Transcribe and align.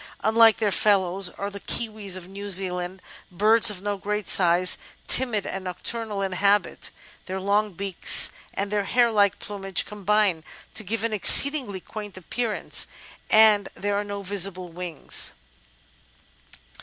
Unlike 0.23 0.57
their 0.57 0.71
fellows 0.71 1.29
are 1.29 1.51
the 1.51 1.59
Kiwis 1.59 2.17
of 2.17 2.27
New 2.27 2.49
Zealand, 2.49 3.03
birds 3.31 3.69
of 3.69 3.83
no 3.83 3.97
great 3.97 4.27
size, 4.27 4.79
timid 5.07 5.45
and 5.45 5.63
nocturnal 5.65 6.23
in 6.23 6.31
habit; 6.31 6.89
their 7.27 7.39
long 7.39 7.73
beaks 7.73 8.31
and 8.55 8.71
their 8.71 8.85
hair 8.85 9.11
like 9.11 9.37
plumage 9.37 9.85
combine 9.85 10.43
to 10.73 10.83
give 10.83 11.03
an 11.03 11.13
exceedingly 11.13 11.79
quaint 11.79 12.17
appearance, 12.17 12.87
and 13.29 13.69
there 13.75 13.95
are 13.95 14.03
no 14.03 14.23
visible 14.23 14.69
wings. 14.69 15.33